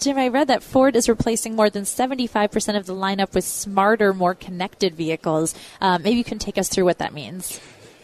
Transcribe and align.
Jim, 0.00 0.16
I 0.16 0.28
read 0.28 0.46
that 0.46 0.62
Ford 0.62 0.94
is 0.94 1.08
replacing 1.08 1.56
more 1.56 1.70
than 1.70 1.82
75% 1.82 2.76
of 2.76 2.86
the 2.86 2.94
lineup 2.94 3.34
with 3.34 3.42
smarter, 3.42 4.14
more 4.14 4.32
connected 4.32 4.94
vehicles. 4.94 5.56
Uh, 5.80 5.98
maybe 5.98 6.16
you 6.18 6.22
can 6.22 6.38
take 6.38 6.56
us 6.56 6.68
through 6.68 6.84
what 6.84 6.98
that 6.98 7.12
means. 7.12 7.60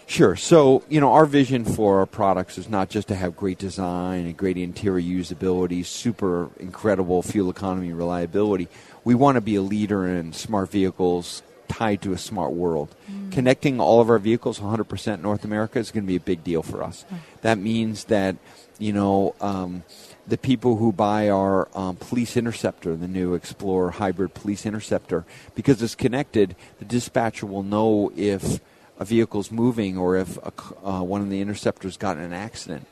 Sure. 0.09 0.35
So, 0.35 0.83
you 0.89 1.01
know, 1.01 1.13
our 1.13 1.25
vision 1.25 1.65
for 1.65 2.01
our 2.01 2.07
products 2.07 2.59
is 2.59 2.69
not 2.69 2.91
just 2.91 3.07
to 3.09 3.15
have 3.15 3.37
great 3.37 3.59
design 3.59 4.27
and 4.27 4.37
great 4.37 4.57
interior 4.57 5.23
usability, 5.23 5.87
super 5.87 6.51
incredible 6.59 7.23
fuel 7.23 7.49
economy 7.49 7.93
reliability. 7.93 8.67
We 9.05 9.15
want 9.15 9.37
to 9.37 9.41
be 9.41 9.55
a 9.55 9.63
leader 9.63 10.05
in 10.05 10.33
smart 10.33 10.73
vehicles 10.73 11.45
tied 11.69 12.03
to 12.03 12.13
a 12.13 12.19
smart 12.19 12.55
world. 12.55 12.93
Mm. 13.09 13.14
Connecting 13.35 13.81
all 13.81 14.01
of 14.01 14.09
our 14.09 14.19
vehicles 14.19 14.61
100% 14.61 15.21
North 15.21 15.45
America 15.45 15.79
is 15.79 15.91
going 15.91 16.05
to 16.05 16.07
be 16.07 16.17
a 16.17 16.21
big 16.21 16.45
deal 16.45 16.63
for 16.63 16.83
us. 16.83 17.05
Mm. 17.11 17.17
That 17.43 17.59
means 17.59 18.05
that, 18.05 18.37
you 18.79 18.93
know, 18.93 19.35
um, 19.41 19.83
the 20.27 20.39
people 20.39 20.77
who 20.77 20.93
buy 20.93 21.29
our 21.29 21.69
um, 21.75 21.97
police 21.97 22.37
interceptor, 22.37 22.95
the 22.95 23.09
new 23.09 23.35
Explorer 23.35 23.91
hybrid 23.91 24.35
police 24.35 24.65
interceptor, 24.65 25.25
because 25.55 25.83
it's 25.83 25.95
connected, 25.95 26.57
the 26.79 26.85
dispatcher 26.85 27.47
will 27.47 27.65
know 27.65 28.13
if 28.17 28.61
a 28.99 29.05
vehicle's 29.05 29.51
moving 29.51 29.99
or 29.99 30.17
if 30.17 30.39
a, 30.39 30.53
uh, 30.85 31.03
one 31.03 31.21
of 31.21 31.29
the 31.29 31.41
interceptors 31.41 31.97
got 31.97 32.17
in 32.17 32.23
an 32.23 32.33
accident. 32.33 32.87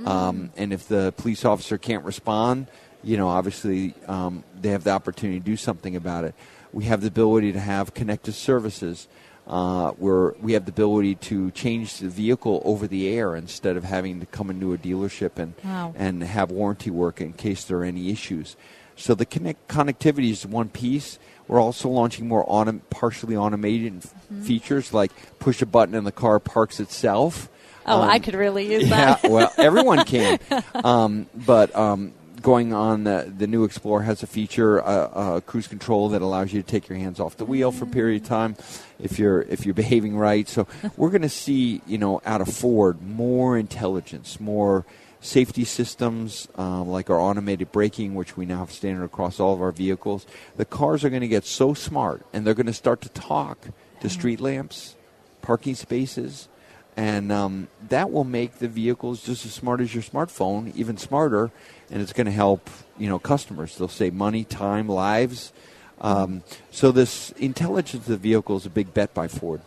Mm. 0.00 0.06
Um, 0.06 0.50
and 0.56 0.72
if 0.72 0.86
the 0.86 1.12
police 1.16 1.44
officer 1.44 1.76
can't 1.76 2.04
respond, 2.04 2.68
you 3.02 3.16
know, 3.16 3.28
obviously 3.28 3.94
um, 4.06 4.44
they 4.60 4.70
have 4.70 4.84
the 4.84 4.90
opportunity 4.90 5.40
to 5.40 5.44
do 5.44 5.56
something 5.56 5.96
about 5.96 6.24
it. 6.24 6.34
We 6.72 6.84
have 6.84 7.00
the 7.00 7.08
ability 7.08 7.52
to 7.52 7.60
have 7.60 7.94
connected 7.94 8.32
services 8.32 9.08
uh, 9.48 9.92
where 9.92 10.34
we 10.42 10.52
have 10.52 10.66
the 10.66 10.70
ability 10.70 11.14
to 11.14 11.50
change 11.52 11.98
the 11.98 12.08
vehicle 12.08 12.60
over 12.64 12.86
the 12.86 13.08
air 13.08 13.34
instead 13.34 13.76
of 13.76 13.84
having 13.84 14.20
to 14.20 14.26
come 14.26 14.50
into 14.50 14.74
a 14.74 14.78
dealership 14.78 15.38
and 15.38 15.54
wow. 15.64 15.94
and 15.96 16.22
have 16.22 16.50
warranty 16.50 16.90
work 16.90 17.20
in 17.20 17.32
case 17.32 17.64
there 17.64 17.78
are 17.78 17.84
any 17.84 18.10
issues. 18.10 18.56
So 18.94 19.14
the 19.14 19.24
connect- 19.24 19.66
connectivity 19.68 20.30
is 20.30 20.44
one 20.44 20.68
piece. 20.68 21.18
We're 21.46 21.60
also 21.60 21.88
launching 21.88 22.28
more 22.28 22.44
autom- 22.46 22.82
partially 22.90 23.36
automated 23.36 24.02
mm-hmm. 24.02 24.42
features 24.42 24.92
like 24.92 25.12
push 25.38 25.62
a 25.62 25.66
button 25.66 25.94
and 25.94 26.06
the 26.06 26.12
car 26.12 26.38
parks 26.40 26.78
itself. 26.78 27.48
Oh, 27.86 28.02
um, 28.02 28.08
I 28.10 28.18
could 28.18 28.34
really 28.34 28.70
use 28.70 28.88
yeah, 28.88 29.14
that. 29.14 29.30
well, 29.30 29.50
everyone 29.56 30.04
can. 30.04 30.38
Um, 30.74 31.26
but 31.34 31.74
um, 31.74 32.12
going 32.48 32.72
on 32.72 33.04
the, 33.04 33.30
the 33.36 33.46
new 33.46 33.62
Explorer 33.62 34.04
has 34.04 34.22
a 34.22 34.26
feature, 34.26 34.82
uh, 34.82 34.86
uh, 34.86 35.40
cruise 35.40 35.66
control 35.66 36.08
that 36.08 36.22
allows 36.22 36.50
you 36.50 36.62
to 36.62 36.66
take 36.66 36.88
your 36.88 36.96
hands 36.96 37.20
off 37.20 37.36
the 37.36 37.44
wheel 37.44 37.70
for 37.70 37.84
a 37.84 37.88
period 37.88 38.22
of 38.22 38.26
time 38.26 38.56
if 38.98 39.18
you're 39.18 39.42
if 39.42 39.66
you're 39.66 39.74
behaving 39.74 40.16
right. 40.16 40.48
So 40.48 40.66
we're 40.96 41.10
going 41.10 41.20
to 41.20 41.28
see, 41.28 41.82
you 41.86 41.98
know, 41.98 42.22
out 42.24 42.40
of 42.40 42.48
Ford 42.48 43.02
more 43.02 43.58
intelligence, 43.58 44.40
more 44.40 44.86
safety 45.20 45.64
systems 45.64 46.48
um, 46.54 46.88
like 46.88 47.10
our 47.10 47.20
automated 47.20 47.70
braking, 47.70 48.14
which 48.14 48.34
we 48.38 48.46
now 48.46 48.60
have 48.60 48.72
standard 48.72 49.04
across 49.04 49.38
all 49.38 49.52
of 49.52 49.60
our 49.60 49.72
vehicles. 49.72 50.26
The 50.56 50.64
cars 50.64 51.04
are 51.04 51.10
going 51.10 51.20
to 51.20 51.28
get 51.28 51.44
so 51.44 51.74
smart, 51.74 52.24
and 52.32 52.46
they're 52.46 52.54
going 52.54 52.64
to 52.64 52.72
start 52.72 53.02
to 53.02 53.10
talk 53.10 53.58
to 54.00 54.08
street 54.08 54.40
lamps, 54.40 54.96
parking 55.42 55.74
spaces 55.74 56.48
and 56.98 57.30
um, 57.30 57.68
that 57.90 58.10
will 58.10 58.24
make 58.24 58.58
the 58.58 58.66
vehicles 58.66 59.22
just 59.22 59.46
as 59.46 59.54
smart 59.54 59.80
as 59.80 59.94
your 59.94 60.02
smartphone, 60.02 60.74
even 60.74 60.96
smarter, 60.98 61.52
and 61.92 62.02
it's 62.02 62.12
going 62.12 62.26
to 62.26 62.32
help 62.32 62.68
you 62.98 63.08
know 63.08 63.20
customers. 63.20 63.78
They'll 63.78 63.86
save 63.86 64.14
money, 64.14 64.42
time, 64.42 64.88
lives. 64.88 65.52
Um, 66.00 66.42
so 66.72 66.90
this 66.90 67.30
intelligence 67.32 68.02
of 68.02 68.06
the 68.06 68.16
vehicle 68.16 68.56
is 68.56 68.66
a 68.66 68.70
big 68.70 68.92
bet 68.94 69.14
by 69.14 69.28
Ford. 69.28 69.60